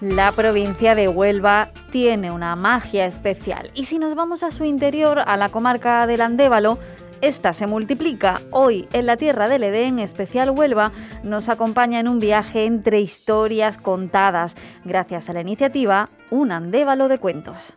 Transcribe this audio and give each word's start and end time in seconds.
La 0.00 0.32
provincia 0.32 0.94
de 0.94 1.08
Huelva 1.08 1.68
tiene 1.92 2.30
una 2.30 2.56
magia 2.56 3.04
especial 3.04 3.70
y 3.74 3.84
si 3.84 3.98
nos 3.98 4.14
vamos 4.14 4.42
a 4.42 4.50
su 4.50 4.64
interior, 4.64 5.22
a 5.26 5.36
la 5.36 5.50
comarca 5.50 6.06
del 6.06 6.22
Andévalo, 6.22 6.78
esta 7.20 7.52
se 7.52 7.66
multiplica. 7.66 8.40
Hoy 8.50 8.88
en 8.94 9.04
la 9.04 9.18
Tierra 9.18 9.46
del 9.46 9.62
Edén, 9.62 9.98
especial 9.98 10.50
Huelva, 10.50 10.92
nos 11.22 11.50
acompaña 11.50 12.00
en 12.00 12.08
un 12.08 12.18
viaje 12.18 12.64
entre 12.64 12.98
historias 13.02 13.76
contadas, 13.76 14.56
gracias 14.86 15.28
a 15.28 15.34
la 15.34 15.42
iniciativa 15.42 16.08
Un 16.30 16.50
Andévalo 16.50 17.08
de 17.08 17.18
Cuentos. 17.18 17.74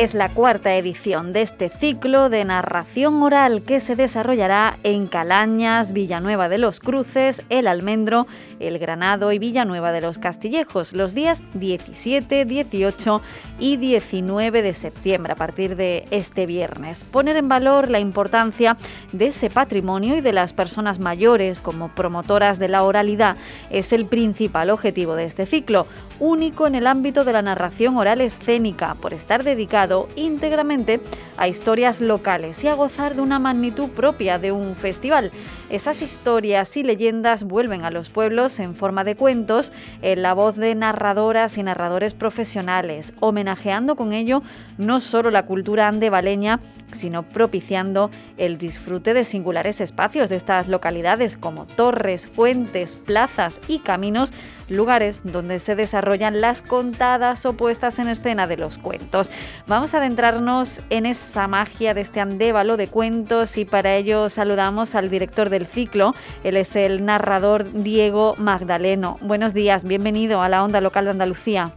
Es 0.00 0.14
la 0.14 0.30
cuarta 0.30 0.74
edición 0.76 1.34
de 1.34 1.42
este 1.42 1.68
ciclo 1.68 2.30
de 2.30 2.42
narración 2.46 3.22
oral 3.22 3.62
que 3.62 3.80
se 3.80 3.96
desarrollará 3.96 4.78
en 4.82 5.06
Calañas, 5.06 5.92
Villanueva 5.92 6.48
de 6.48 6.56
los 6.56 6.80
Cruces, 6.80 7.42
El 7.50 7.66
Almendro, 7.66 8.26
El 8.60 8.78
Granado 8.78 9.30
y 9.30 9.38
Villanueva 9.38 9.92
de 9.92 10.00
los 10.00 10.16
Castillejos 10.16 10.94
los 10.94 11.12
días 11.12 11.42
17, 11.52 12.46
18 12.46 13.20
y 13.58 13.76
19 13.76 14.62
de 14.62 14.72
septiembre 14.72 15.34
a 15.34 15.36
partir 15.36 15.76
de 15.76 16.06
este 16.10 16.46
viernes. 16.46 17.04
Poner 17.04 17.36
en 17.36 17.48
valor 17.48 17.90
la 17.90 18.00
importancia 18.00 18.78
de 19.12 19.26
ese 19.26 19.50
patrimonio 19.50 20.16
y 20.16 20.22
de 20.22 20.32
las 20.32 20.54
personas 20.54 20.98
mayores 20.98 21.60
como 21.60 21.94
promotoras 21.94 22.58
de 22.58 22.68
la 22.68 22.84
oralidad 22.84 23.36
es 23.68 23.92
el 23.92 24.06
principal 24.06 24.70
objetivo 24.70 25.14
de 25.14 25.26
este 25.26 25.44
ciclo 25.44 25.86
único 26.20 26.66
en 26.66 26.74
el 26.74 26.86
ámbito 26.86 27.24
de 27.24 27.32
la 27.32 27.42
narración 27.42 27.96
oral 27.96 28.20
escénica, 28.20 28.94
por 28.94 29.12
estar 29.12 29.42
dedicado 29.42 30.06
íntegramente 30.14 31.00
a 31.36 31.48
historias 31.48 32.00
locales 32.00 32.62
y 32.62 32.68
a 32.68 32.74
gozar 32.74 33.16
de 33.16 33.22
una 33.22 33.38
magnitud 33.38 33.88
propia 33.88 34.38
de 34.38 34.52
un 34.52 34.76
festival. 34.76 35.32
Esas 35.70 36.02
historias 36.02 36.76
y 36.76 36.82
leyendas 36.82 37.44
vuelven 37.44 37.84
a 37.84 37.90
los 37.90 38.10
pueblos 38.10 38.58
en 38.58 38.74
forma 38.74 39.04
de 39.04 39.16
cuentos, 39.16 39.72
en 40.02 40.22
la 40.22 40.34
voz 40.34 40.56
de 40.56 40.74
narradoras 40.74 41.56
y 41.56 41.62
narradores 41.62 42.12
profesionales, 42.12 43.12
homenajeando 43.20 43.96
con 43.96 44.12
ello 44.12 44.42
no 44.78 45.00
solo 45.00 45.30
la 45.30 45.46
cultura 45.46 45.88
andevaleña, 45.88 46.60
sino 46.94 47.22
propiciando 47.22 48.10
el 48.36 48.58
disfrute 48.58 49.14
de 49.14 49.24
singulares 49.24 49.80
espacios 49.80 50.28
de 50.28 50.36
estas 50.36 50.68
localidades 50.68 51.36
como 51.36 51.66
torres, 51.66 52.26
fuentes, 52.26 52.96
plazas 52.96 53.58
y 53.68 53.78
caminos 53.78 54.32
lugares 54.68 55.20
donde 55.24 55.58
se 55.58 55.74
las 56.18 56.62
contadas 56.62 57.46
o 57.46 57.52
puestas 57.52 57.98
en 57.98 58.08
escena 58.08 58.46
de 58.46 58.56
los 58.56 58.78
cuentos. 58.78 59.30
Vamos 59.66 59.94
a 59.94 59.98
adentrarnos 59.98 60.80
en 60.90 61.06
esa 61.06 61.46
magia 61.46 61.94
de 61.94 62.00
este 62.00 62.20
andévalo 62.20 62.76
de 62.76 62.88
cuentos 62.88 63.56
y 63.56 63.64
para 63.64 63.94
ello 63.94 64.30
saludamos 64.30 64.94
al 64.94 65.10
director 65.10 65.50
del 65.50 65.66
ciclo, 65.66 66.14
él 66.44 66.56
es 66.56 66.74
el 66.76 67.04
narrador 67.04 67.70
Diego 67.72 68.34
Magdaleno. 68.38 69.16
Buenos 69.22 69.54
días, 69.54 69.84
bienvenido 69.84 70.42
a 70.42 70.48
la 70.48 70.64
Onda 70.64 70.80
Local 70.80 71.04
de 71.04 71.10
Andalucía. 71.12 71.72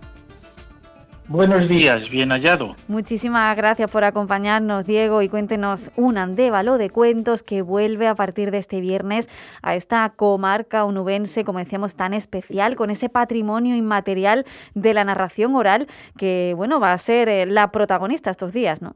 Buenos 1.33 1.67
días, 1.67 2.07
bien 2.11 2.29
hallado. 2.29 2.75
Muchísimas 2.87 3.57
gracias 3.57 3.89
por 3.89 4.03
acompañarnos, 4.03 4.85
Diego, 4.85 5.23
y 5.23 5.29
cuéntenos 5.29 5.89
un 5.97 6.19
andévalo 6.19 6.77
de 6.77 6.91
cuentos 6.91 7.41
que 7.41 7.63
vuelve 7.63 8.05
a 8.05 8.13
partir 8.13 8.51
de 8.51 8.59
este 8.59 8.79
viernes 8.81 9.27
a 9.63 9.73
esta 9.73 10.07
comarca 10.15 10.85
onubense, 10.85 11.43
como 11.43 11.57
decíamos, 11.57 11.95
tan 11.95 12.13
especial, 12.13 12.75
con 12.75 12.91
ese 12.91 13.09
patrimonio 13.09 13.75
inmaterial 13.75 14.45
de 14.75 14.93
la 14.93 15.05
narración 15.05 15.55
oral 15.55 15.87
que, 16.19 16.53
bueno, 16.55 16.79
va 16.79 16.93
a 16.93 16.97
ser 16.99 17.27
eh, 17.29 17.47
la 17.47 17.71
protagonista 17.71 18.29
estos 18.29 18.53
días, 18.53 18.83
¿no? 18.83 18.95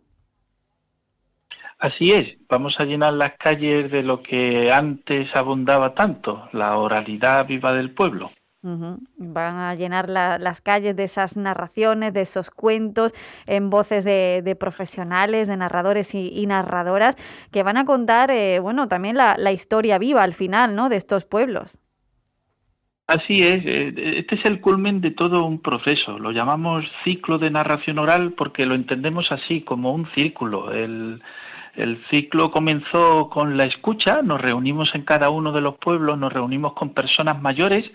Así 1.80 2.12
es, 2.12 2.38
vamos 2.48 2.80
a 2.80 2.86
llenar 2.86 3.14
las 3.14 3.34
calles 3.40 3.90
de 3.90 4.04
lo 4.04 4.22
que 4.22 4.72
antes 4.72 5.36
abundaba 5.36 5.96
tanto, 5.96 6.50
la 6.54 6.78
oralidad 6.78 7.48
viva 7.48 7.74
del 7.74 7.96
pueblo. 7.96 8.30
Van 9.18 9.56
a 9.58 9.76
llenar 9.76 10.10
las 10.10 10.62
calles 10.62 10.96
de 10.96 11.06
esas 11.06 11.38
narraciones, 11.38 12.14
de 12.14 12.22
esos 12.22 12.50
cuentos, 12.50 13.14
en 13.46 13.70
voces 13.70 14.04
de, 14.04 14.58
profesionales, 14.60 15.48
de 15.48 15.58
narradores 15.58 16.14
y, 16.14 16.46
narradoras, 16.48 17.16
que 17.52 17.64
van 17.64 17.78
a 17.78 17.86
contar, 17.86 18.32
eh, 18.32 18.60
bueno, 18.60 18.88
también 18.88 19.16
la, 19.18 19.52
historia 19.52 19.98
viva 19.98 20.24
al 20.24 20.34
final, 20.34 20.76
¿no? 20.76 20.90
De 20.90 20.98
estos 20.98 21.26
pueblos. 21.26 21.80
Así 23.08 23.42
es, 23.42 23.66
eh, 23.66 23.94
este 24.18 24.36
es 24.36 24.46
el 24.46 24.60
culmen 24.60 25.00
de 25.00 25.12
todo 25.12 25.46
un 25.46 25.62
proceso. 25.62 26.20
Lo 26.20 26.32
llamamos 26.32 26.84
ciclo 27.06 27.38
de 27.38 27.50
narración 27.50 28.00
oral 28.00 28.34
porque 28.34 28.66
lo 28.66 28.76
entendemos 28.76 29.32
así, 29.32 29.62
como 29.62 29.94
un 29.94 30.10
círculo. 30.14 30.74
El 30.74 31.22
ciclo 32.10 32.52
comenzó 32.52 33.30
con 33.30 33.56
la 33.56 33.66
escucha, 33.66 34.22
nos 34.24 34.42
reunimos 34.42 34.94
en 34.96 35.04
cada 35.04 35.30
uno 35.30 35.52
de 35.52 35.62
los 35.62 35.78
pueblos, 35.78 36.18
nos 36.18 36.34
reunimos 36.34 36.74
con 36.74 36.94
personas 36.94 37.42
mayores 37.42 37.90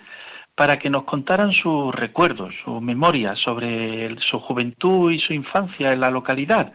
para 0.54 0.78
que 0.78 0.90
nos 0.90 1.04
contaran 1.04 1.52
sus 1.52 1.94
recuerdos, 1.94 2.54
sus 2.64 2.80
memorias 2.82 3.38
sobre 3.38 4.16
su 4.20 4.38
juventud 4.40 5.10
y 5.10 5.18
su 5.18 5.32
infancia 5.32 5.92
en 5.92 6.00
la 6.00 6.10
localidad. 6.10 6.74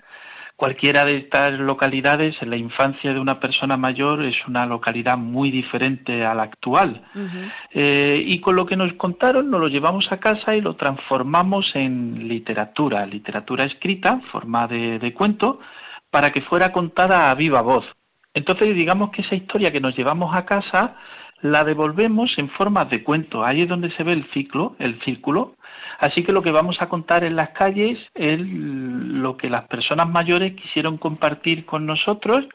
Cualquiera 0.55 1.05
de 1.05 1.17
estas 1.17 1.53
localidades, 1.53 2.35
en 2.41 2.49
la 2.49 2.57
infancia 2.57 3.13
de 3.13 3.19
una 3.19 3.39
persona 3.39 3.77
mayor, 3.77 4.23
es 4.23 4.35
una 4.47 4.65
localidad 4.65 5.15
muy 5.15 5.51
diferente 5.51 6.25
a 6.25 6.33
la 6.33 6.43
actual. 6.43 7.03
Eh, 7.71 8.23
y 8.25 8.41
con 8.41 8.55
lo 8.55 8.65
que 8.65 8.75
nos 8.75 8.91
contaron, 8.93 9.51
nos 9.51 9.61
lo 9.61 9.67
llevamos 9.67 10.11
a 10.11 10.19
casa 10.19 10.55
y 10.55 10.61
lo 10.61 10.75
transformamos 10.75 11.75
en 11.75 12.27
literatura, 12.27 13.05
literatura 13.05 13.65
escrita, 13.65 14.19
forma 14.31 14.67
de, 14.67 14.97
de 14.97 15.13
cuento, 15.13 15.59
para 16.09 16.31
que 16.31 16.41
fuera 16.41 16.71
contada 16.71 17.29
a 17.29 17.35
viva 17.35 17.61
voz. 17.61 17.85
Entonces, 18.33 18.73
digamos 18.73 19.11
que 19.11 19.21
esa 19.21 19.35
historia 19.35 19.71
que 19.71 19.79
nos 19.79 19.95
llevamos 19.95 20.35
a 20.35 20.45
casa 20.45 20.95
la 21.41 21.63
devolvemos 21.63 22.37
en 22.37 22.49
forma 22.49 22.85
de 22.85 23.03
cuento. 23.03 23.43
Ahí 23.43 23.61
es 23.61 23.69
donde 23.69 23.91
se 23.91 24.03
ve 24.03 24.13
el 24.13 24.29
ciclo, 24.31 24.75
el 24.79 24.99
círculo. 25.01 25.55
Así 25.99 26.23
que 26.23 26.31
lo 26.31 26.41
que 26.41 26.51
vamos 26.51 26.77
a 26.79 26.89
contar 26.89 27.23
en 27.23 27.35
las 27.35 27.49
calles 27.49 27.99
es 28.13 28.39
lo 28.39 29.37
que 29.37 29.49
las 29.49 29.67
personas 29.67 30.07
mayores 30.07 30.53
quisieron 30.55 30.97
compartir 30.97 31.65
con 31.65 31.85
nosotros 31.85 32.45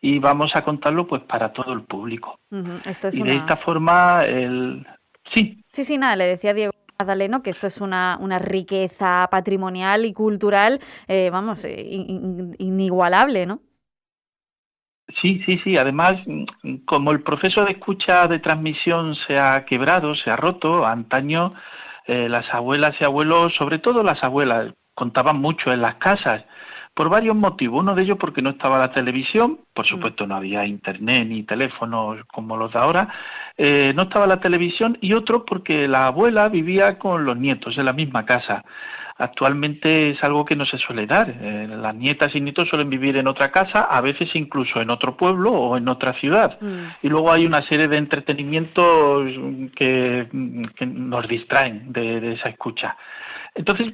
y 0.00 0.18
vamos 0.18 0.52
a 0.54 0.62
contarlo 0.62 1.06
pues 1.06 1.22
para 1.22 1.52
todo 1.52 1.72
el 1.72 1.82
público. 1.82 2.38
y 2.50 3.22
de 3.22 3.36
esta 3.36 3.56
forma 3.58 4.24
el 4.24 4.86
sí. 5.32 5.62
Sí, 5.72 5.84
sí, 5.84 5.98
nada, 5.98 6.16
le 6.16 6.24
decía 6.24 6.54
Diego 6.54 6.72
Magdaleno, 6.98 7.42
que 7.42 7.50
esto 7.50 7.66
es 7.66 7.80
una, 7.80 8.18
una 8.20 8.38
riqueza 8.38 9.28
patrimonial 9.30 10.04
y 10.04 10.12
cultural, 10.12 10.80
eh, 11.06 11.30
vamos, 11.30 11.64
eh, 11.64 11.82
inigualable, 12.58 13.46
¿no? 13.46 13.60
Sí, 15.20 15.42
sí, 15.44 15.60
sí. 15.64 15.76
Además, 15.76 16.14
como 16.84 17.12
el 17.12 17.22
proceso 17.22 17.64
de 17.64 17.72
escucha 17.72 18.28
de 18.28 18.38
transmisión 18.38 19.14
se 19.26 19.38
ha 19.38 19.64
quebrado, 19.64 20.14
se 20.14 20.30
ha 20.30 20.36
roto, 20.36 20.86
antaño 20.86 21.54
eh, 22.06 22.28
las 22.28 22.52
abuelas 22.52 22.94
y 23.00 23.04
abuelos, 23.04 23.54
sobre 23.54 23.78
todo 23.78 24.02
las 24.02 24.22
abuelas, 24.22 24.72
contaban 24.94 25.40
mucho 25.40 25.72
en 25.72 25.80
las 25.80 25.96
casas 25.96 26.44
por 26.94 27.08
varios 27.08 27.36
motivos. 27.36 27.80
Uno 27.80 27.94
de 27.94 28.02
ellos 28.02 28.18
porque 28.18 28.42
no 28.42 28.50
estaba 28.50 28.78
la 28.78 28.92
televisión, 28.92 29.60
por 29.72 29.86
mm. 29.86 29.88
supuesto 29.88 30.26
no 30.26 30.36
había 30.36 30.66
internet 30.66 31.26
ni 31.28 31.42
teléfonos 31.44 32.18
como 32.26 32.56
los 32.56 32.72
de 32.72 32.78
ahora, 32.78 33.08
eh, 33.56 33.92
no 33.94 34.02
estaba 34.02 34.26
la 34.26 34.40
televisión 34.40 34.98
y 35.00 35.12
otro 35.14 35.44
porque 35.44 35.88
la 35.88 36.08
abuela 36.08 36.48
vivía 36.48 36.98
con 36.98 37.24
los 37.24 37.36
nietos 37.36 37.78
en 37.78 37.84
la 37.84 37.92
misma 37.92 38.26
casa. 38.26 38.64
Actualmente 39.20 40.10
es 40.10 40.24
algo 40.24 40.44
que 40.44 40.56
no 40.56 40.64
se 40.64 40.78
suele 40.78 41.06
dar. 41.06 41.28
Eh, 41.40 41.68
las 41.68 41.94
nietas 41.94 42.34
y 42.34 42.40
nietos 42.40 42.68
suelen 42.68 42.90
vivir 42.90 43.16
en 43.16 43.28
otra 43.28 43.52
casa, 43.52 43.82
a 43.82 44.00
veces 44.00 44.30
incluso 44.34 44.80
en 44.80 44.90
otro 44.90 45.16
pueblo 45.16 45.52
o 45.52 45.76
en 45.76 45.88
otra 45.88 46.14
ciudad. 46.14 46.58
Mm. 46.60 46.84
Y 47.02 47.08
luego 47.08 47.30
hay 47.30 47.46
una 47.46 47.62
serie 47.68 47.88
de 47.88 47.98
entretenimientos 47.98 49.28
que, 49.76 50.26
nos 50.32 51.28
distraen 51.28 51.92
de, 51.92 52.32
esa 52.32 52.48
escucha. 52.48 52.96
Entonces, 53.54 53.92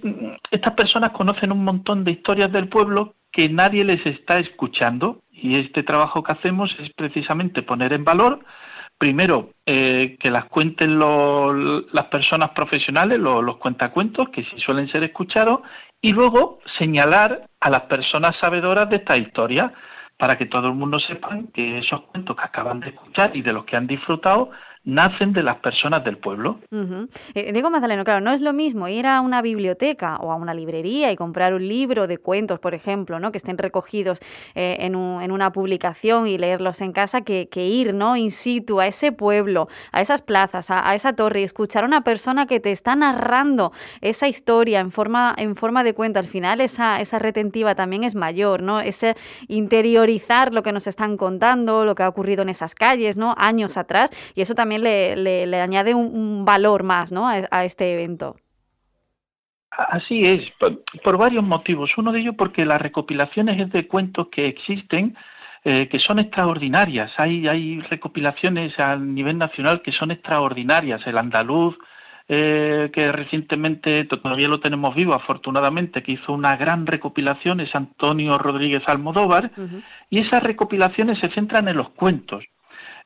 estas 0.51 0.75
personas 0.75 1.11
conocen 1.11 1.53
un 1.53 1.65
montón 1.65 2.05
de 2.05 2.13
historias 2.13 2.53
del 2.53 2.69
pueblo 2.69 3.15
que 3.33 3.49
nadie 3.49 3.85
les 3.85 4.05
está 4.07 4.39
escuchando 4.39 5.23
y 5.33 5.57
este 5.59 5.83
trabajo 5.83 6.23
que 6.23 6.33
hacemos 6.33 6.75
es 6.79 6.91
precisamente 6.91 7.63
poner 7.63 7.93
en 7.93 8.05
valor 8.05 8.41
primero 8.99 9.51
eh, 9.67 10.17
que 10.21 10.31
las 10.31 10.47
cuenten 10.47 10.99
las 10.99 12.07
personas 12.07 12.51
profesionales, 12.51 13.19
los 13.19 13.57
cuentacuentos, 13.59 14.31
que 14.31 14.45
sí 14.45 14.59
suelen 14.59 14.89
ser 14.89 15.05
escuchados, 15.05 15.61
y 16.01 16.13
luego 16.13 16.61
señalar 16.79 17.49
a 17.61 17.71
las 17.71 17.83
personas 17.83 18.37
sabedoras 18.41 18.89
de 18.89 18.97
esta 18.97 19.17
historia, 19.17 19.73
para 20.19 20.39
que 20.39 20.47
todo 20.47 20.69
el 20.69 20.75
mundo 20.75 20.99
sepa 20.99 21.39
que 21.53 21.79
esos 21.79 22.03
cuentos 22.03 22.37
que 22.37 22.45
acaban 22.45 22.81
de 22.81 22.89
escuchar 22.89 23.37
y 23.37 23.43
de 23.43 23.53
los 23.53 23.65
que 23.65 23.77
han 23.77 23.87
disfrutado 23.87 24.51
nacen 24.87 25.33
de 25.33 25.43
las 25.43 25.57
personas 25.57 26.05
del 26.05 26.17
pueblo. 26.17 26.61
Eh, 27.35 27.53
digo, 27.53 27.71
Magdaleno, 27.71 28.05
claro, 28.05 28.21
no 28.21 28.33
es 28.33 28.41
lo 28.41 28.53
mismo 28.53 28.87
ir 28.87 29.07
a 29.07 29.21
una 29.21 29.43
biblioteca 29.43 30.17
o 30.19 30.31
a 30.31 30.37
una 30.37 30.55
librería 30.55 31.11
y 31.11 31.17
comprar 31.17 31.55
un 31.55 31.67
libro 31.67 32.07
de 32.07 32.19
cuentos, 32.19 32.61
por 32.61 32.73
ejemplo, 32.73 33.19
¿no? 33.19 33.33
que 33.33 33.39
estén 33.39 33.59
recogidos 33.59 34.21
eh, 34.55 34.77
en, 34.81 34.95
una 34.95 35.53
publicación 35.53 36.29
y 36.29 36.39
leerlos 36.39 36.81
en 36.81 36.93
casa, 36.93 37.23
que, 37.23 37.49
ir 37.53 37.95
¿no? 37.95 38.17
in 38.17 38.31
situ 38.31 38.81
a 38.81 38.87
ese 38.87 39.11
pueblo, 39.11 39.69
a 39.91 40.01
esas 40.01 40.23
plazas, 40.23 40.71
a, 40.71 40.95
esa 40.95 41.15
torre 41.15 41.41
y 41.41 41.45
escuchar 41.45 41.83
a 41.83 41.87
una 41.87 42.03
persona 42.03 42.47
que 42.47 42.61
te 42.61 42.71
está 42.71 42.95
narrando 42.95 43.73
esa 44.01 44.29
historia 44.29 44.79
en 44.79 44.93
forma, 44.93 45.35
en 45.37 45.57
forma 45.57 45.83
de 45.83 45.95
cuento. 45.95 46.21
Al 46.21 46.29
final 46.29 46.61
esa, 46.61 47.01
esa 47.01 47.19
retentiva 47.19 47.75
también 47.75 48.05
es 48.05 48.15
mayor, 48.15 48.63
¿no? 48.63 48.81
Ese 48.81 49.17
interiorizar 49.49 50.55
lo 50.55 50.63
que 50.63 50.71
nos 50.71 50.87
están 50.87 51.17
contando, 51.17 51.85
lo 51.85 51.97
que 51.97 52.05
ha 52.05 52.09
ocurrido 52.09 52.43
en 52.43 52.51
esas 52.51 52.77
calles, 52.77 53.17
¿no? 53.17 53.35
Años 53.37 53.77
atrás, 53.77 54.11
y 54.37 54.43
eso 54.43 54.55
también 54.55 54.76
le, 54.79 55.61
añade 55.61 55.95
un, 55.95 56.45
valor 56.45 56.83
más 56.83 57.13
¿no? 57.13 57.29
a, 57.29 57.65
este 57.65 57.93
evento. 57.93 58.37
Así 59.71 60.23
es, 60.25 60.51
por, 61.03 61.19
varios 61.19 61.45
motivos. 61.45 61.91
Uno 61.97 62.13
de 62.13 62.21
ellos 62.21 62.35
porque 62.37 62.65
las 62.65 62.81
recopilaciones 62.81 63.71
de 63.71 63.87
cuentos 63.87 64.29
que 64.29 64.47
existen, 64.47 65.17
eh, 65.65 65.89
que 65.89 65.99
son 65.99 66.19
extraordinarias. 66.19 67.13
Hay, 67.19 67.47
hay 67.47 67.81
recopilaciones 67.81 68.79
a 68.79 68.97
nivel 68.97 69.37
nacional 69.37 69.83
que 69.83 69.93
son 69.93 70.11
extraordinarias. 70.11 71.07
El 71.07 71.19
andaluz, 71.19 71.77
eh, 72.29 72.91
que 72.93 73.13
recientemente 73.13 74.05
todavía 74.05 74.49
lo 74.49 74.59
tenemos 74.59 74.97
vivo, 74.97 75.15
afortunadamente, 75.15 76.03
que 76.03 76.13
hizo 76.13 76.33
una 76.33 76.57
gran 76.57 76.85
recopilación, 76.85 77.61
es 77.61 77.73
Antonio 77.73 78.37
Rodríguez 78.37 78.83
Almodóvar, 78.87 79.53
y 80.11 80.19
esas 80.19 80.43
recopilaciones 80.43 81.21
se 81.21 81.29
centran 81.29 81.69
en 81.69 81.77
los 81.77 81.91
cuentos. 81.91 82.45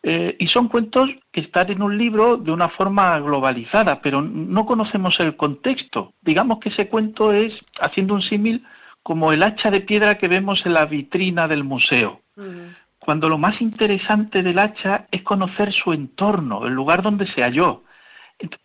Eh, 0.03 0.37
y 0.39 0.47
son 0.47 0.69
cuentos 0.69 1.11
que 1.31 1.41
están 1.41 1.71
en 1.71 1.83
un 1.83 1.99
libro 1.99 2.39
de 2.39 2.53
una 2.53 2.71
forma 2.71 3.19
globalizada, 3.21 4.01
pero 4.01 4.23
no 4.23 4.65
conocemos 4.65 5.21
el 5.21 5.37
contexto. 5.37 6.15
Digamos 6.23 6.59
que 6.59 6.71
ese 6.71 6.89
cuento 6.89 7.33
es, 7.33 7.53
haciendo 7.81 8.15
un 8.15 8.23
símil, 8.23 8.65
como 9.03 9.33
el 9.33 9.43
hacha 9.43 9.71
de 9.71 9.81
piedra 9.81 10.17
que 10.17 10.29
vemos 10.29 10.65
en 10.65 10.75
la 10.75 10.87
vitrina 10.87 11.49
del 11.49 11.65
museo. 11.65 12.23
Cuando 12.99 13.29
lo 13.29 13.37
más 13.37 13.61
interesante 13.61 14.43
del 14.43 14.59
hacha 14.59 15.07
es 15.11 15.23
conocer 15.23 15.73
su 15.73 15.93
entorno, 15.93 16.67
el 16.67 16.73
lugar 16.73 17.03
donde 17.03 17.27
se 17.33 17.43
halló. 17.43 17.85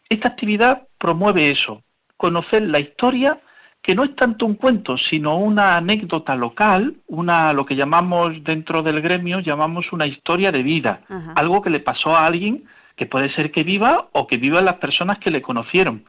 Esta 0.09 0.29
actividad 0.29 0.87
promueve 0.97 1.51
eso, 1.51 1.83
conocer 2.15 2.63
la 2.63 2.79
historia 2.79 3.39
que 3.85 3.93
no 3.93 4.03
es 4.03 4.15
tanto 4.15 4.47
un 4.47 4.55
cuento, 4.55 4.97
sino 4.97 5.37
una 5.37 5.77
anécdota 5.77 6.35
local, 6.35 6.95
una 7.05 7.53
lo 7.53 7.67
que 7.67 7.75
llamamos 7.75 8.43
dentro 8.43 8.81
del 8.81 8.99
gremio 8.99 9.41
llamamos 9.41 9.93
una 9.93 10.07
historia 10.07 10.51
de 10.51 10.63
vida, 10.63 11.01
algo 11.35 11.61
que 11.61 11.69
le 11.69 11.81
pasó 11.81 12.15
a 12.15 12.25
alguien 12.25 12.63
que 12.95 13.05
puede 13.05 13.31
ser 13.35 13.51
que 13.51 13.63
viva 13.63 14.07
o 14.11 14.25
que 14.25 14.37
vivan 14.37 14.65
las 14.65 14.77
personas 14.77 15.19
que 15.19 15.29
le 15.29 15.43
conocieron. 15.43 16.03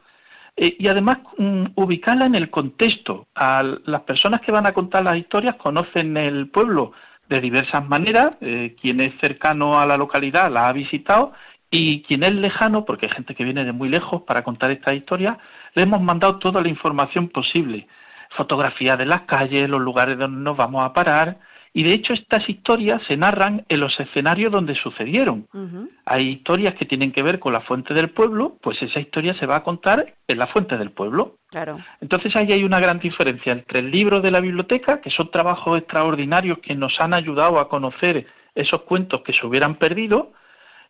Eh, 0.55 0.75
y 0.79 0.87
además 0.87 1.19
mm, 1.37 1.65
ubicarla 1.75 2.25
en 2.25 2.33
el 2.33 2.49
contexto. 2.49 3.27
A 3.35 3.61
las 3.85 4.01
personas 4.01 4.41
que 4.41 4.51
van 4.51 4.65
a 4.65 4.73
contar 4.73 5.03
las 5.03 5.17
historias 5.17 5.53
conocen 5.57 6.17
el 6.17 6.47
pueblo 6.47 6.93
de 7.29 7.39
diversas 7.41 7.87
maneras, 7.87 8.37
eh, 8.41 8.75
quien 8.81 9.01
es 9.01 9.13
cercano 9.21 9.79
a 9.79 9.85
la 9.85 9.97
localidad 9.97 10.51
la 10.51 10.67
ha 10.67 10.73
visitado 10.73 11.33
y 11.69 12.01
quien 12.03 12.23
es 12.23 12.33
lejano, 12.33 12.85
porque 12.85 13.07
hay 13.07 13.11
gente 13.11 13.35
que 13.35 13.43
viene 13.43 13.65
de 13.65 13.71
muy 13.71 13.89
lejos 13.89 14.21
para 14.23 14.43
contar 14.43 14.71
esta 14.71 14.93
historia, 14.93 15.37
le 15.75 15.83
hemos 15.83 16.01
mandado 16.01 16.39
toda 16.39 16.61
la 16.61 16.69
información 16.69 17.29
posible, 17.29 17.87
fotografías 18.31 18.97
de 18.97 19.05
las 19.05 19.21
calles, 19.21 19.69
los 19.69 19.81
lugares 19.81 20.17
donde 20.17 20.41
nos 20.41 20.55
vamos 20.55 20.83
a 20.83 20.93
parar, 20.93 21.37
y 21.73 21.83
de 21.83 21.93
hecho 21.93 22.13
estas 22.13 22.49
historias 22.49 23.03
se 23.07 23.17
narran 23.17 23.63
en 23.69 23.79
los 23.81 23.99
escenarios 23.99 24.51
donde 24.51 24.73
sucedieron. 24.73 25.47
Hay 26.05 26.29
historias 26.29 26.73
que 26.73 26.85
tienen 26.85 27.11
que 27.11 27.21
ver 27.21 27.39
con 27.39 27.53
la 27.53 27.61
fuente 27.61 27.93
del 27.93 28.09
pueblo, 28.09 28.57
pues 28.61 28.81
esa 28.81 28.99
historia 28.99 29.35
se 29.35 29.45
va 29.45 29.57
a 29.57 29.63
contar 29.63 30.15
en 30.27 30.39
la 30.39 30.47
fuente 30.47 30.75
del 30.75 30.89
pueblo. 30.89 31.37
Claro. 31.51 31.77
Entonces 32.01 32.35
ahí 32.35 32.51
hay 32.51 32.63
una 32.63 32.79
gran 32.79 32.97
diferencia 32.97 33.53
entre 33.53 33.79
el 33.79 33.91
libro 33.91 34.21
de 34.21 34.31
la 34.31 34.39
biblioteca, 34.39 35.01
que 35.01 35.11
son 35.11 35.29
trabajos 35.29 35.77
extraordinarios 35.77 36.57
que 36.59 36.73
nos 36.73 36.99
han 36.99 37.13
ayudado 37.13 37.59
a 37.59 37.69
conocer 37.69 38.25
esos 38.55 38.81
cuentos 38.81 39.21
que 39.21 39.33
se 39.33 39.45
hubieran 39.45 39.75
perdido, 39.75 40.31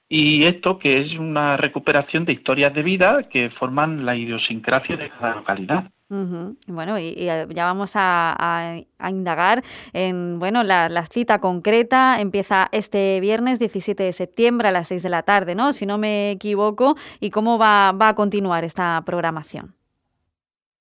y 0.09 0.45
esto 0.45 0.79
que 0.79 0.99
es 0.99 1.13
una 1.17 1.57
recuperación 1.57 2.25
de 2.25 2.33
historias 2.33 2.73
de 2.73 2.83
vida 2.83 3.23
que 3.29 3.49
forman 3.49 4.05
la 4.05 4.15
idiosincrasia 4.15 4.95
de 4.95 5.09
cada 5.09 5.35
localidad. 5.35 5.91
Bueno, 6.09 6.97
y, 6.97 7.15
ya 7.25 7.65
vamos 7.65 7.91
a, 7.95 8.77
indagar 9.09 9.61
en 9.91 10.39
bueno 10.39 10.63
la, 10.63 11.05
cita 11.07 11.39
concreta. 11.39 12.21
Empieza 12.21 12.69
este 12.71 13.19
viernes 13.19 13.59
17 13.59 14.03
de 14.03 14.13
septiembre 14.13 14.69
a 14.69 14.71
las 14.71 14.87
6 14.87 15.03
de 15.03 15.09
la 15.09 15.23
tarde, 15.23 15.53
¿no? 15.55 15.73
Si 15.73 15.85
no 15.85 15.97
me 15.97 16.31
equivoco. 16.31 16.95
¿Y 17.19 17.29
cómo 17.29 17.57
va, 17.57 17.91
va 17.91 18.09
a 18.09 18.15
continuar 18.15 18.63
esta 18.63 19.01
programación? 19.05 19.75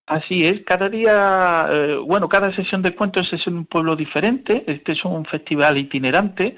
Así 0.06 0.46
es, 0.46 0.62
cada 0.64 0.88
día, 0.88 1.66
eh, 1.68 1.96
bueno, 1.96 2.28
cada 2.28 2.54
sesión 2.54 2.80
de 2.82 2.94
cuentos 2.94 3.32
es 3.32 3.44
en 3.48 3.56
un 3.56 3.66
pueblo 3.66 3.96
diferente. 3.96 4.62
Este 4.68 4.92
es 4.92 5.04
un 5.04 5.24
festival 5.24 5.76
itinerante 5.76 6.56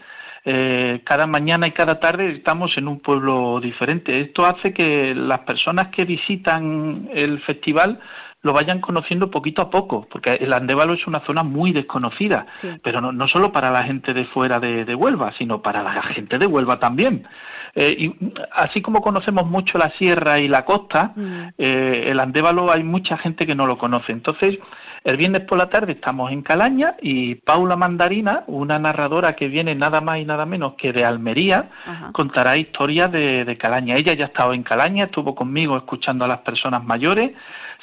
eh, 0.50 1.02
cada 1.04 1.26
mañana 1.26 1.66
y 1.66 1.72
cada 1.72 2.00
tarde 2.00 2.36
estamos 2.36 2.74
en 2.78 2.88
un 2.88 3.00
pueblo 3.00 3.60
diferente. 3.60 4.18
Esto 4.18 4.46
hace 4.46 4.72
que 4.72 5.14
las 5.14 5.40
personas 5.40 5.88
que 5.88 6.06
visitan 6.06 7.06
el 7.12 7.38
festival 7.40 8.00
lo 8.42 8.52
vayan 8.52 8.80
conociendo 8.80 9.30
poquito 9.30 9.62
a 9.62 9.70
poco, 9.70 10.06
porque 10.10 10.34
el 10.34 10.52
Andévalo 10.52 10.94
es 10.94 11.06
una 11.06 11.20
zona 11.20 11.42
muy 11.42 11.72
desconocida, 11.72 12.46
pero 12.82 13.00
no, 13.00 13.10
no, 13.12 13.26
solo 13.26 13.50
para 13.50 13.70
la 13.70 13.82
gente 13.82 14.14
de 14.14 14.24
fuera 14.24 14.60
de, 14.60 14.94
Huelva, 14.94 15.32
sino 15.36 15.60
para 15.60 15.82
la 15.82 16.02
gente 16.02 16.38
de 16.38 16.46
Huelva 16.46 16.78
también. 16.78 17.26
Eh, 17.74 17.96
y 17.98 18.14
así 18.52 18.80
como 18.80 19.02
conocemos 19.02 19.46
mucho 19.46 19.76
la 19.76 19.90
sierra 19.90 20.38
y 20.38 20.48
la 20.48 20.64
costa, 20.64 21.12
mm. 21.14 21.48
eh, 21.58 22.04
el 22.06 22.20
Andévalo 22.20 22.70
hay 22.72 22.82
mucha 22.82 23.18
gente 23.18 23.44
que 23.46 23.54
no 23.54 23.66
lo 23.66 23.76
conoce. 23.76 24.12
Entonces, 24.12 24.58
el 25.04 25.16
viernes 25.16 25.42
por 25.42 25.58
la 25.58 25.68
tarde 25.68 25.92
estamos 25.92 26.30
en 26.32 26.42
Calaña 26.42 26.96
y 27.00 27.36
Paula 27.36 27.76
Mandarina, 27.76 28.44
una 28.46 28.78
narradora 28.78 29.36
que 29.36 29.48
viene 29.48 29.74
nada 29.74 30.00
más 30.00 30.18
y 30.18 30.24
nada 30.24 30.44
menos 30.44 30.74
que 30.74 30.92
de 30.92 31.04
Almería, 31.04 31.70
contará 32.12 32.56
historias 32.56 33.10
de, 33.12 33.44
de, 33.44 33.56
Calaña. 33.56 33.96
Ella 33.96 34.14
ya 34.14 34.24
ha 34.24 34.28
estado 34.28 34.54
en 34.54 34.62
Calaña, 34.62 35.04
estuvo 35.04 35.34
conmigo 35.34 35.76
escuchando 35.76 36.24
a 36.24 36.28
las 36.28 36.38
personas 36.38 36.84
mayores, 36.84 37.32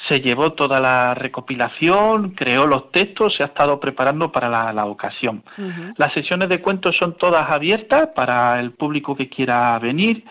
se 0.08 0.20
llevó 0.20 0.45
toda 0.52 0.80
la 0.80 1.14
recopilación, 1.14 2.30
creó 2.30 2.66
los 2.66 2.90
textos, 2.90 3.34
se 3.34 3.42
ha 3.42 3.46
estado 3.46 3.80
preparando 3.80 4.32
para 4.32 4.72
la, 4.72 4.84
ocasión. 4.86 5.42
Las 5.96 6.12
sesiones 6.12 6.48
de 6.48 6.60
cuentos 6.60 6.96
son 6.96 7.16
todas 7.16 7.50
abiertas 7.50 8.08
para 8.14 8.60
el 8.60 8.72
público 8.72 9.16
que 9.16 9.28
quiera 9.28 9.78
venir. 9.78 10.24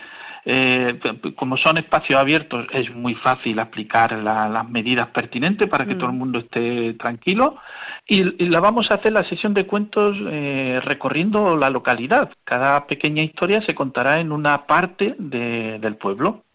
Eh, 0.48 1.00
como 1.34 1.56
son 1.56 1.76
espacios 1.76 2.20
abiertos, 2.20 2.66
es 2.72 2.94
muy 2.94 3.16
fácil 3.16 3.58
aplicar 3.58 4.12
las 4.12 4.68
medidas 4.68 5.08
pertinentes 5.08 5.68
para 5.68 5.84
que 5.84 5.96
todo 5.96 6.06
el 6.06 6.12
mm. 6.12 6.18
mundo 6.18 6.38
esté 6.38 6.94
tranquilo. 6.94 7.56
Y, 8.06 8.22
la 8.48 8.60
vamos 8.60 8.90
a 8.90 8.94
hacer 8.94 9.12
la 9.12 9.24
sesión 9.24 9.54
de 9.54 9.66
cuentos 9.66 10.16
eh, 10.30 10.80
recorriendo 10.84 11.56
la 11.56 11.68
localidad. 11.68 12.30
Cada 12.44 12.86
pequeña 12.86 13.24
historia 13.24 13.60
se 13.62 13.74
contará 13.74 14.20
en 14.20 14.30
una 14.30 14.66
parte 14.66 15.16
del 15.18 15.96
pueblo. 15.96 16.45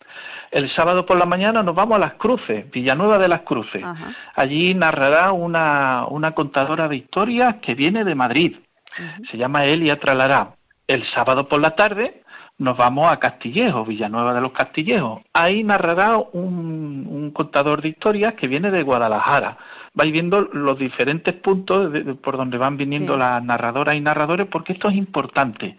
El 0.52 0.70
sábado 0.76 1.06
por 1.06 1.18
la 1.18 1.26
mañana 1.26 1.64
nos 1.64 1.74
vamos 1.74 1.96
a 1.96 2.00
Las 2.00 2.14
Cruces, 2.16 2.70
Villanueva 2.72 3.18
de 3.18 3.30
Las 3.30 3.42
Cruces. 3.42 3.84
Allí 4.36 4.74
narrará 4.74 5.32
una, 5.32 6.06
una 6.10 6.32
contadora 6.32 6.90
de 6.90 6.98
historias 6.98 7.56
que 7.62 7.74
viene 7.74 8.04
de 8.04 8.16
Madrid. 8.16 8.58
Se 9.30 9.38
llama 9.38 9.66
Elia 9.66 9.98
Tralará. 10.00 10.56
El 10.88 11.10
sábado 11.14 11.48
por 11.48 11.62
la 11.62 11.76
tarde 11.76 12.22
nos 12.62 12.78
vamos 12.78 13.12
a 13.12 13.18
Castillejo, 13.18 13.86
Villanueva 13.86 14.36
de 14.36 14.42
los 14.42 14.52
Castillejos. 14.52 15.22
Ahí 15.34 15.64
narrará 15.64 16.18
un, 16.18 17.32
contador 17.34 17.82
de 17.82 17.90
historias 17.90 18.36
que 18.36 18.48
viene 18.48 18.70
de 18.70 18.84
Guadalajara. 18.84 19.58
Vais 19.94 20.12
viendo 20.12 20.42
los 20.42 20.78
diferentes 20.78 21.34
puntos 21.34 21.92
por 22.22 22.38
donde 22.38 22.58
van 22.58 22.78
viniendo 22.78 23.18
las 23.18 23.44
narradoras 23.44 23.96
y 23.96 24.02
narradores, 24.02 24.48
porque 24.48 24.74
esto 24.74 24.90
es 24.90 24.96
importante, 24.96 25.78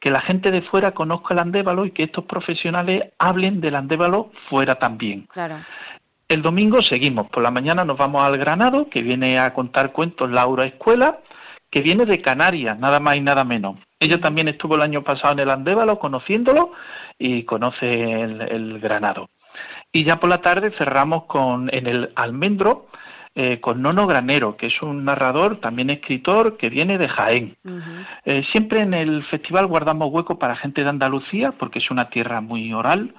que 0.00 0.10
la 0.10 0.20
gente 0.20 0.50
de 0.50 0.62
fuera 0.62 0.92
conozca 0.92 1.34
el 1.34 1.40
andévalo 1.40 1.84
y 1.84 1.92
que 1.92 2.04
estos 2.04 2.24
profesionales 2.24 3.04
hablen 3.18 3.60
del 3.60 3.76
andévalo 3.76 4.32
fuera 4.48 4.76
también. 4.76 5.28
Claro. 5.32 5.58
El 6.28 6.42
domingo 6.42 6.82
seguimos, 6.82 7.28
por 7.28 7.42
la 7.42 7.50
mañana 7.50 7.84
nos 7.84 7.98
vamos 7.98 8.22
al 8.22 8.38
Granado, 8.38 8.88
que 8.88 9.02
viene 9.02 9.38
a 9.38 9.52
contar 9.52 9.92
cuentos 9.92 10.30
Laura 10.30 10.64
Escuela, 10.64 11.18
que 11.70 11.82
viene 11.82 12.06
de 12.06 12.22
Canarias, 12.22 12.78
nada 12.78 13.00
más 13.00 13.16
y 13.16 13.20
nada 13.20 13.44
menos. 13.44 13.76
Ella 13.98 14.20
también 14.20 14.48
estuvo 14.48 14.76
el 14.76 14.82
año 14.82 15.02
pasado 15.02 15.34
en 15.34 15.40
el 15.40 15.50
Andévalo 15.50 15.98
conociéndolo 15.98 16.72
y 17.18 17.42
conoce 17.42 18.22
el, 18.22 18.78
Granado. 18.80 19.28
Y 19.92 20.04
ya 20.04 20.18
por 20.18 20.30
la 20.30 20.40
tarde 20.40 20.72
cerramos 20.78 21.24
con 21.24 21.68
en 21.74 21.86
el 21.86 22.12
Almendro 22.14 22.86
eh, 23.34 23.60
con 23.60 23.80
Nono 23.80 24.06
Granero, 24.06 24.56
que 24.56 24.66
es 24.66 24.82
un 24.82 25.04
narrador, 25.04 25.60
también 25.60 25.88
escritor, 25.90 26.56
que 26.56 26.68
viene 26.68 26.98
de 26.98 27.08
Jaén. 27.08 27.56
Eh, 28.24 28.42
siempre 28.50 28.80
en 28.80 28.92
el 28.92 29.22
festival 29.24 29.66
guardamos 29.66 30.12
hueco 30.12 30.38
para 30.38 30.56
gente 30.56 30.82
de 30.82 30.90
Andalucía, 30.90 31.52
porque 31.52 31.78
es 31.78 31.90
una 31.90 32.10
tierra 32.10 32.40
muy 32.40 32.72
oral, 32.72 33.14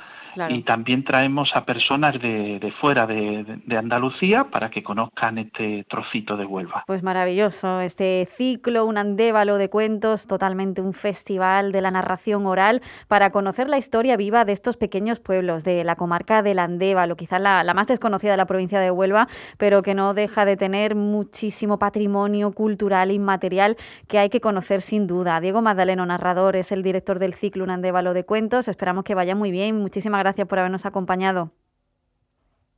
y 0.49 0.63
también 0.63 1.03
traemos 1.03 1.51
a 1.55 1.65
personas 1.65 2.13
de, 2.21 2.59
de 2.59 2.71
fuera 2.73 3.05
de, 3.07 3.61
de, 3.65 3.77
Andalucía 3.77 4.45
para 4.45 4.69
que 4.69 4.83
conozcan 4.83 5.37
este 5.37 5.85
trocito 5.89 6.37
de 6.37 6.45
Huelva. 6.45 6.83
Pues 6.87 7.03
maravilloso 7.03 7.81
este 7.81 8.27
ciclo, 8.37 8.85
un 8.85 8.97
andévalo 8.97 9.57
de 9.57 9.69
cuentos, 9.69 10.27
totalmente 10.27 10.81
un 10.81 10.93
festival 10.93 11.71
de 11.71 11.81
la 11.81 11.91
narración 11.91 12.45
oral 12.45 12.81
para 13.07 13.31
conocer 13.31 13.69
la 13.69 13.77
historia 13.77 14.17
viva 14.17 14.45
de 14.45 14.53
estos 14.53 14.77
pequeños 14.77 15.19
pueblos 15.19 15.63
de 15.63 15.83
la 15.83 15.95
comarca 15.95 16.41
del 16.41 16.59
Andévalo, 16.59 17.15
quizás 17.15 17.41
la, 17.41 17.63
la 17.63 17.73
más 17.73 17.87
desconocida 17.87 18.31
de 18.31 18.37
la 18.37 18.45
provincia 18.45 18.79
de 18.79 18.91
Huelva, 18.91 19.27
pero 19.57 19.81
que 19.81 19.95
no 19.95 20.13
deja 20.13 20.45
de 20.45 20.57
tener 20.57 20.95
muchísimo 20.95 21.79
patrimonio 21.79 22.51
cultural 22.51 23.11
inmaterial 23.11 23.77
que 24.07 24.19
hay 24.19 24.29
que 24.29 24.41
conocer 24.41 24.81
sin 24.81 25.07
duda. 25.07 25.39
Diego 25.39 25.61
Magdaleno, 25.61 26.05
narrador, 26.05 26.55
es 26.55 26.71
el 26.71 26.83
director 26.83 27.19
del 27.19 27.33
ciclo 27.33 27.63
Un 27.63 27.71
Andévalo 27.71 28.13
de 28.13 28.23
Cuentos. 28.23 28.67
Esperamos 28.67 29.03
que 29.03 29.15
vaya 29.15 29.35
muy 29.35 29.51
bien. 29.51 29.79
Muchísimas 29.79 30.20
gracias 30.23 30.47
por 30.47 30.59
habernos 30.59 30.85
acompañado. 30.85 31.51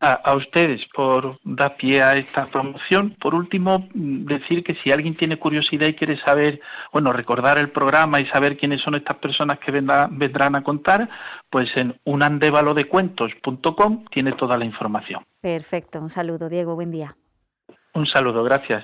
A, 0.05 0.35
ustedes 0.35 0.81
por 0.93 1.39
dar 1.45 1.77
pie 1.77 2.03
a 2.03 2.17
esta 2.17 2.47
promoción. 2.47 3.15
Por 3.21 3.33
último, 3.33 3.87
decir 3.93 4.61
que 4.61 4.75
si 4.83 4.91
alguien 4.91 5.15
tiene 5.15 5.37
curiosidad 5.37 5.87
y 5.87 5.93
quiere 5.93 6.17
saber, 6.17 6.59
bueno, 6.91 7.13
recordar 7.13 7.57
el 7.57 7.69
programa 7.69 8.19
y 8.19 8.25
saber 8.25 8.57
quiénes 8.57 8.81
son 8.81 8.95
estas 8.95 9.15
personas 9.19 9.59
que 9.59 9.71
vendrán 9.71 10.55
a 10.55 10.61
contar, 10.61 11.07
pues 11.49 11.69
en 11.77 11.97
unandevalodecuentos.com 12.03 14.03
tiene 14.11 14.33
toda 14.33 14.57
la 14.57 14.65
información. 14.65 15.23
Perfecto, 15.39 16.01
un 16.01 16.09
saludo, 16.09 16.49
Diego, 16.49 16.75
buen 16.75 16.91
día. 16.91 17.15
Un 17.93 18.05
saludo, 18.05 18.43
gracias. 18.43 18.83